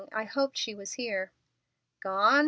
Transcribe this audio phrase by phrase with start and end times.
[0.11, 1.31] I hoped she was here."
[2.01, 2.39] "Gone?"